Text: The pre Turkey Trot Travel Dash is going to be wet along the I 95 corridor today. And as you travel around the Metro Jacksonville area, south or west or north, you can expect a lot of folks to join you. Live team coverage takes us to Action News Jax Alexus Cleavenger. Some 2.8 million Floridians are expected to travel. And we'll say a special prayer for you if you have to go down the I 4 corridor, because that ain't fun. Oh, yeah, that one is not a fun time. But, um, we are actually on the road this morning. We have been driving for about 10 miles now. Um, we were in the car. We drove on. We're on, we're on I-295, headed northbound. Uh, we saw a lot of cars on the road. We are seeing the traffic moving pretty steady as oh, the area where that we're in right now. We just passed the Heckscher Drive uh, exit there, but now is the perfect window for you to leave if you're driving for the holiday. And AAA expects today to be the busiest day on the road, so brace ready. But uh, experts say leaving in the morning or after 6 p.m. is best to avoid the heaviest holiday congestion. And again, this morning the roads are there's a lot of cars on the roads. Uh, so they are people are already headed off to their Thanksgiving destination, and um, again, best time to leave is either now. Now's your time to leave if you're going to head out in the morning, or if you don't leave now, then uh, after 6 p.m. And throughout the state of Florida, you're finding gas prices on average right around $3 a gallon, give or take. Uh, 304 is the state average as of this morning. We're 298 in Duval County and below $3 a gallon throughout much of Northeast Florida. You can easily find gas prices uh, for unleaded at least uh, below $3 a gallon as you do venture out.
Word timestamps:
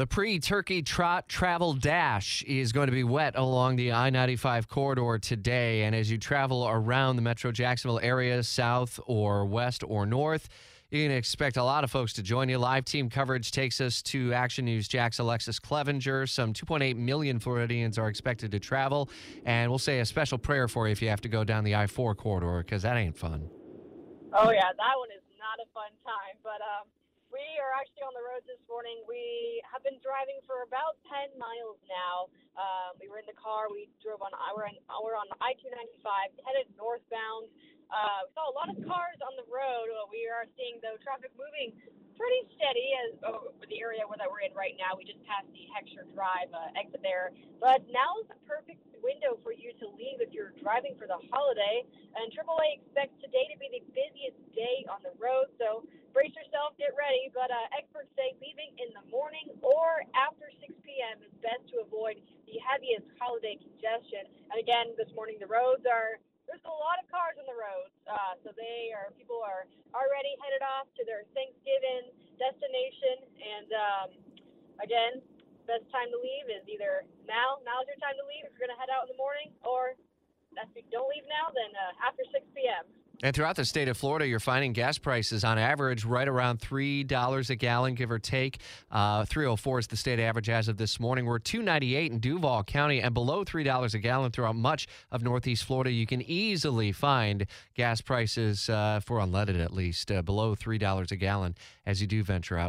The 0.00 0.06
pre 0.06 0.38
Turkey 0.38 0.80
Trot 0.80 1.28
Travel 1.28 1.74
Dash 1.74 2.42
is 2.44 2.72
going 2.72 2.86
to 2.86 2.90
be 2.90 3.04
wet 3.04 3.36
along 3.36 3.76
the 3.76 3.92
I 3.92 4.08
95 4.08 4.66
corridor 4.66 5.18
today. 5.18 5.82
And 5.82 5.94
as 5.94 6.10
you 6.10 6.16
travel 6.16 6.66
around 6.66 7.16
the 7.16 7.22
Metro 7.22 7.52
Jacksonville 7.52 8.00
area, 8.02 8.42
south 8.42 8.98
or 9.04 9.44
west 9.44 9.84
or 9.86 10.06
north, 10.06 10.48
you 10.90 11.04
can 11.04 11.14
expect 11.14 11.58
a 11.58 11.62
lot 11.62 11.84
of 11.84 11.90
folks 11.90 12.14
to 12.14 12.22
join 12.22 12.48
you. 12.48 12.56
Live 12.56 12.86
team 12.86 13.10
coverage 13.10 13.52
takes 13.52 13.78
us 13.78 14.00
to 14.04 14.32
Action 14.32 14.64
News 14.64 14.88
Jax 14.88 15.18
Alexus 15.18 15.58
Cleavenger. 15.58 16.26
Some 16.26 16.54
2.8 16.54 16.96
million 16.96 17.38
Floridians 17.38 17.98
are 17.98 18.08
expected 18.08 18.50
to 18.52 18.58
travel. 18.58 19.10
And 19.44 19.70
we'll 19.70 19.78
say 19.78 20.00
a 20.00 20.06
special 20.06 20.38
prayer 20.38 20.66
for 20.66 20.86
you 20.86 20.92
if 20.92 21.02
you 21.02 21.10
have 21.10 21.20
to 21.20 21.28
go 21.28 21.44
down 21.44 21.62
the 21.62 21.74
I 21.74 21.86
4 21.86 22.14
corridor, 22.14 22.62
because 22.64 22.80
that 22.84 22.96
ain't 22.96 23.18
fun. 23.18 23.50
Oh, 24.32 24.50
yeah, 24.50 24.60
that 24.62 24.94
one 24.96 25.10
is 25.10 25.22
not 25.38 25.62
a 25.62 25.68
fun 25.74 25.90
time. 26.06 26.38
But, 26.42 26.62
um, 26.62 26.88
we 27.30 27.46
are 27.62 27.72
actually 27.78 28.02
on 28.02 28.14
the 28.14 28.22
road 28.22 28.42
this 28.44 28.60
morning. 28.66 28.98
We 29.06 29.62
have 29.62 29.86
been 29.86 30.02
driving 30.02 30.42
for 30.50 30.66
about 30.66 30.98
10 31.06 31.38
miles 31.38 31.78
now. 31.86 32.26
Um, 32.58 32.98
we 32.98 33.06
were 33.06 33.22
in 33.22 33.28
the 33.30 33.38
car. 33.38 33.70
We 33.70 33.86
drove 34.02 34.18
on. 34.22 34.34
We're 34.54 34.66
on, 34.66 34.76
we're 35.02 35.14
on 35.14 35.30
I-295, 35.38 36.34
headed 36.42 36.66
northbound. 36.74 37.46
Uh, 37.90 38.26
we 38.26 38.30
saw 38.34 38.50
a 38.50 38.54
lot 38.54 38.70
of 38.70 38.78
cars 38.82 39.18
on 39.22 39.38
the 39.38 39.46
road. 39.46 39.90
We 40.10 40.26
are 40.26 40.46
seeing 40.58 40.82
the 40.82 40.98
traffic 41.02 41.30
moving 41.38 41.74
pretty 42.18 42.42
steady 42.52 42.92
as 43.06 43.10
oh, 43.24 43.54
the 43.64 43.78
area 43.80 44.04
where 44.04 44.18
that 44.20 44.28
we're 44.28 44.44
in 44.44 44.52
right 44.52 44.76
now. 44.76 44.92
We 44.98 45.08
just 45.08 45.22
passed 45.24 45.48
the 45.54 45.64
Heckscher 45.72 46.04
Drive 46.12 46.52
uh, 46.52 46.74
exit 46.76 47.00
there, 47.00 47.32
but 47.56 47.80
now 47.88 48.20
is 48.20 48.28
the 48.28 48.36
perfect 48.44 48.84
window 49.00 49.40
for 49.40 49.56
you 49.56 49.72
to 49.80 49.88
leave 49.96 50.20
if 50.20 50.28
you're 50.36 50.52
driving 50.60 50.98
for 51.00 51.08
the 51.08 51.16
holiday. 51.32 51.80
And 52.12 52.28
AAA 52.28 52.84
expects 52.84 53.16
today 53.24 53.48
to 53.48 53.56
be 53.56 53.72
the 53.72 53.82
busiest 53.96 54.36
day 54.52 54.84
on 54.92 55.00
the 55.00 55.16
road, 55.16 55.48
so 55.56 55.88
brace 57.10 57.26
ready. 57.26 57.34
But 57.34 57.50
uh, 57.50 57.66
experts 57.74 58.10
say 58.14 58.38
leaving 58.38 58.70
in 58.78 58.94
the 58.94 59.02
morning 59.10 59.50
or 59.62 60.06
after 60.14 60.46
6 60.62 60.70
p.m. 60.86 61.18
is 61.26 61.32
best 61.42 61.66
to 61.74 61.82
avoid 61.82 62.22
the 62.46 62.56
heaviest 62.62 63.06
holiday 63.18 63.58
congestion. 63.58 64.30
And 64.54 64.62
again, 64.62 64.94
this 64.94 65.10
morning 65.18 65.42
the 65.42 65.50
roads 65.50 65.82
are 65.90 66.22
there's 66.46 66.62
a 66.66 66.78
lot 66.82 66.98
of 66.98 67.06
cars 67.10 67.38
on 67.38 67.46
the 67.46 67.54
roads. 67.58 67.94
Uh, 68.06 68.34
so 68.46 68.50
they 68.54 68.94
are 68.94 69.10
people 69.18 69.42
are 69.42 69.66
already 69.94 70.34
headed 70.42 70.62
off 70.62 70.86
to 70.98 71.02
their 71.06 71.26
Thanksgiving 71.34 72.10
destination, 72.38 73.26
and 73.38 73.68
um, 73.70 74.08
again, 74.82 75.22
best 75.66 75.86
time 75.94 76.10
to 76.10 76.18
leave 76.18 76.46
is 76.50 76.62
either 76.66 77.06
now. 77.26 77.62
Now's 77.62 77.86
your 77.86 77.98
time 78.02 78.18
to 78.18 78.26
leave 78.26 78.46
if 78.46 78.54
you're 78.54 78.66
going 78.66 78.74
to 78.74 78.80
head 78.82 78.90
out 78.90 79.06
in 79.06 79.14
the 79.14 79.20
morning, 79.20 79.54
or 79.62 79.94
if 80.58 80.70
you 80.74 80.82
don't 80.90 81.06
leave 81.06 81.26
now, 81.30 81.54
then 81.54 81.70
uh, 81.74 82.06
after 82.06 82.26
6 82.26 82.42
p.m. 82.50 82.82
And 83.22 83.36
throughout 83.36 83.56
the 83.56 83.66
state 83.66 83.88
of 83.88 83.98
Florida, 83.98 84.26
you're 84.26 84.40
finding 84.40 84.72
gas 84.72 84.96
prices 84.96 85.44
on 85.44 85.58
average 85.58 86.06
right 86.06 86.26
around 86.26 86.60
$3 86.60 87.50
a 87.50 87.54
gallon, 87.56 87.94
give 87.94 88.10
or 88.10 88.18
take. 88.18 88.60
Uh, 88.90 89.26
304 89.26 89.80
is 89.80 89.86
the 89.88 89.96
state 89.96 90.18
average 90.18 90.48
as 90.48 90.68
of 90.68 90.78
this 90.78 90.98
morning. 90.98 91.26
We're 91.26 91.38
298 91.38 92.12
in 92.12 92.18
Duval 92.18 92.64
County 92.64 93.02
and 93.02 93.12
below 93.12 93.44
$3 93.44 93.94
a 93.94 93.98
gallon 93.98 94.32
throughout 94.32 94.56
much 94.56 94.88
of 95.10 95.22
Northeast 95.22 95.64
Florida. 95.64 95.90
You 95.90 96.06
can 96.06 96.22
easily 96.22 96.92
find 96.92 97.46
gas 97.74 98.00
prices 98.00 98.70
uh, 98.70 99.00
for 99.04 99.18
unleaded 99.18 99.62
at 99.62 99.74
least 99.74 100.10
uh, 100.10 100.22
below 100.22 100.54
$3 100.54 101.10
a 101.10 101.16
gallon 101.16 101.54
as 101.84 102.00
you 102.00 102.06
do 102.06 102.22
venture 102.22 102.56
out. 102.56 102.68